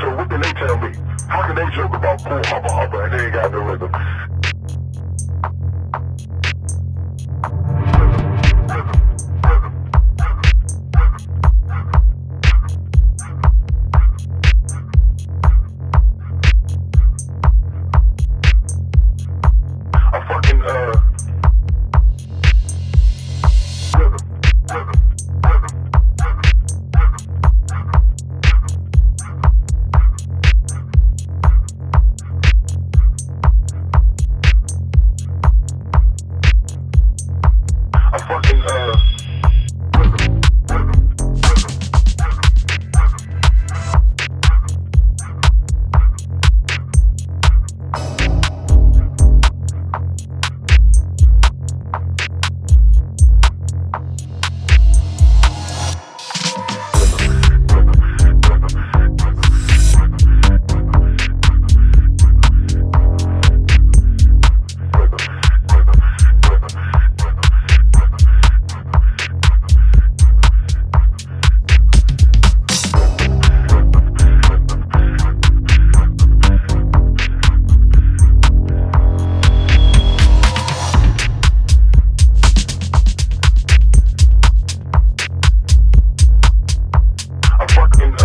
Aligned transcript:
So 0.00 0.16
what 0.16 0.28
did 0.28 0.42
they 0.42 0.52
tell 0.54 0.76
me? 0.78 0.92
How 1.28 1.42
can 1.46 1.54
they 1.54 1.76
joke 1.76 1.94
about 1.94 2.18
cool 2.24 2.42
hubba 2.44 2.72
hubba 2.72 2.98
and 3.04 3.12
they 3.12 3.24
ain't 3.26 3.34
got 3.34 3.52
no 3.52 3.58
rhythm? 3.60 4.31
fucking 38.32 38.62
ass. 38.62 39.01
fucking 87.74 88.21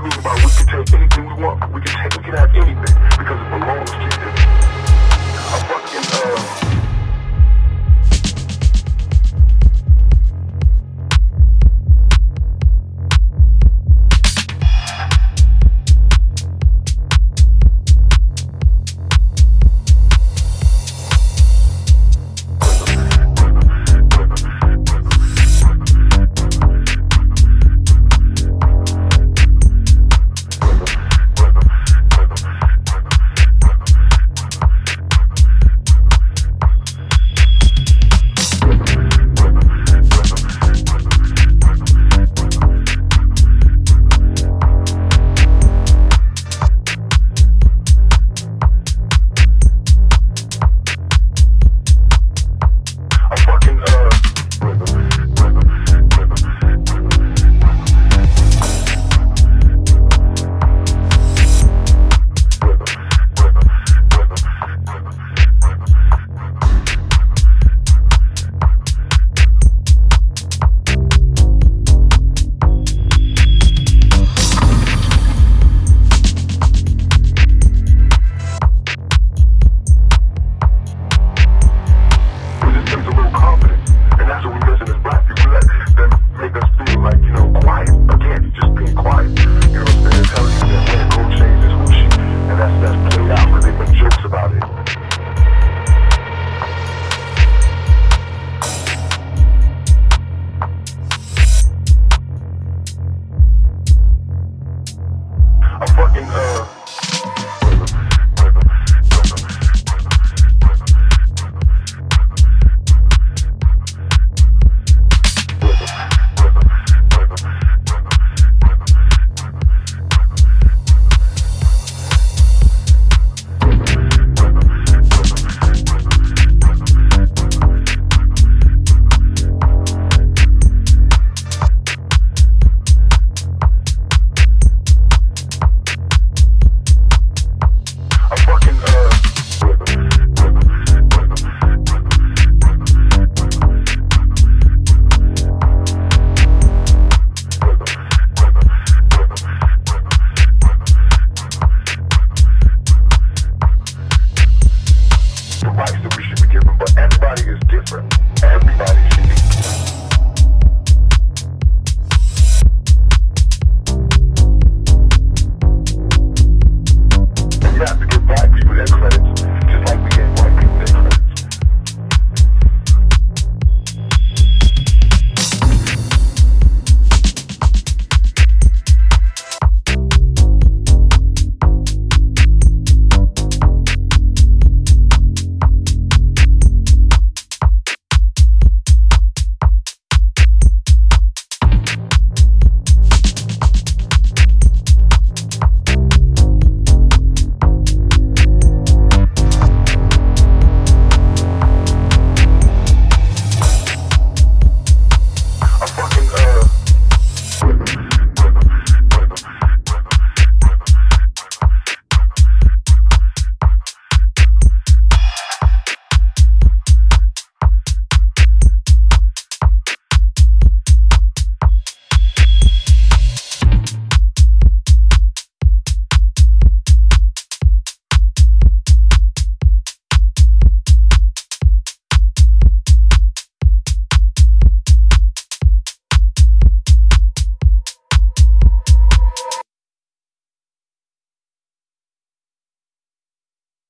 Mean 0.00 0.22
by 0.22 0.32
we 0.32 0.40
can 0.40 0.66
take 0.66 0.94
anything 0.94 1.26
we 1.26 1.44
want, 1.44 1.74
we 1.74 1.80
can 1.82 1.92
take, 1.92 2.16
we 2.16 2.24
can 2.24 2.34
have 2.34 2.54
anything 2.56 2.96
because 3.18 3.36
it 3.36 3.50
belongs 3.50 3.90
to 3.90 4.09